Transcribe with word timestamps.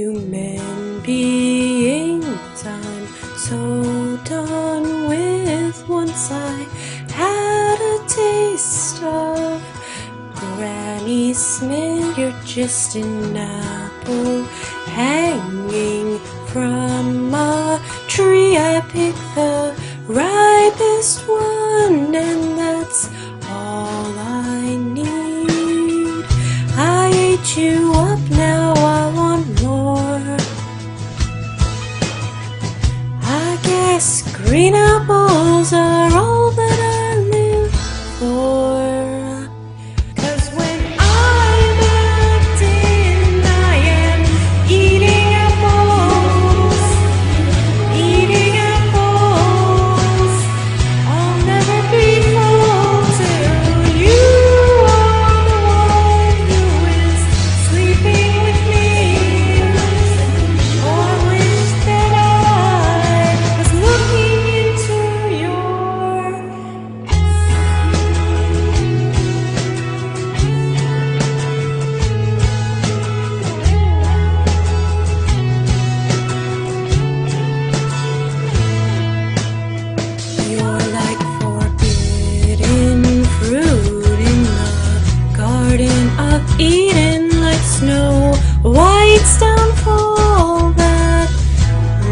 Human 0.00 1.02
beings, 1.02 2.64
I'm 2.64 3.06
so 3.36 4.16
done 4.24 5.08
with 5.10 5.86
once 5.90 6.30
I 6.30 6.66
had 7.12 7.78
a 7.78 8.08
taste 8.08 9.02
of 9.02 9.60
Granny 10.34 11.34
Smith. 11.34 12.16
You're 12.16 12.40
just 12.46 12.96
an 12.96 13.36
apple 13.36 14.44
hanging 14.86 16.18
from 16.46 17.34
a 17.34 17.78
tree. 18.08 18.56
I 18.56 18.80
picked 18.88 19.34
the 19.34 19.74
ripest 20.06 21.28
one, 21.28 22.14
and 22.14 22.58
that's 22.58 23.10
all 23.50 24.14
I 24.18 24.78
need. 24.94 26.24
I 26.72 27.10
ate 27.12 27.54
you 27.54 27.92
up, 27.96 28.19
green 34.60 34.74
apples 34.74 35.89
Eden, 86.60 87.40
like 87.40 87.62
snow 87.62 88.34
white's 88.62 89.40
downfall 89.40 90.72
that 90.72 91.28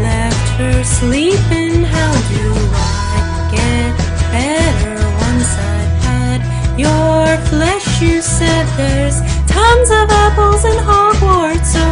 left 0.01 0.49
her 0.57 0.83
sleeping. 0.83 1.83
How 1.83 2.11
do 2.33 2.45
I 2.73 3.49
get 3.53 3.93
better 4.33 4.97
once 5.27 5.51
I've 5.53 5.93
had 6.09 6.41
your 6.79 7.37
flesh? 7.49 8.01
You 8.01 8.23
said 8.23 8.65
there's 8.75 9.21
tons 9.45 9.89
of 9.91 10.09
apples 10.09 10.65
in 10.65 10.77
Hogwarts, 10.81 11.69
so 11.75 11.85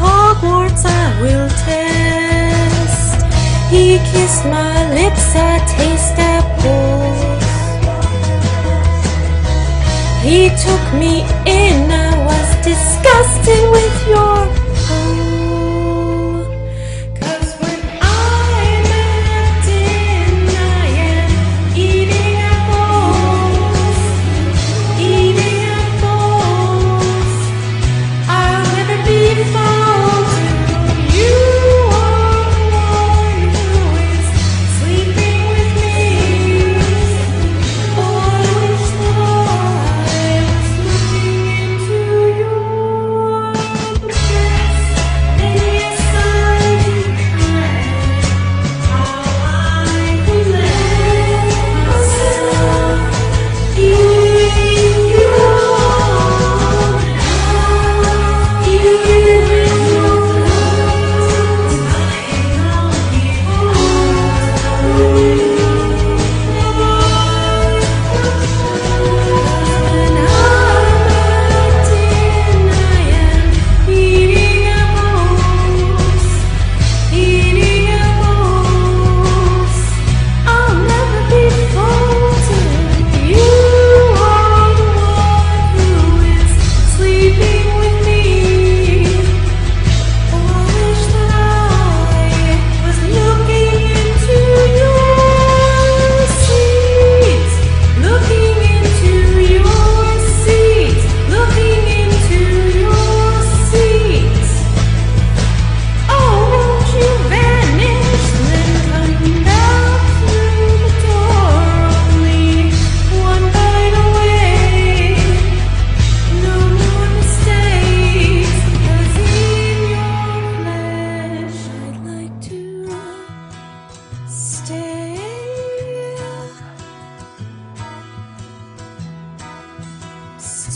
Hogwarts 0.00 0.86
I 0.86 1.20
will 1.20 1.50
test. 1.68 3.20
He 3.70 3.98
kissed 4.10 4.46
my 4.46 4.88
lips, 4.94 5.36
I 5.36 5.58
taste 5.68 6.19
He 10.22 10.50
took 10.50 10.84
me 11.00 11.22
in, 11.46 11.90
I 11.90 12.12
was 12.28 12.48
disgusted 12.62 13.70
with 13.70 14.08
your 14.08 14.39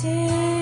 pretend 0.05 0.54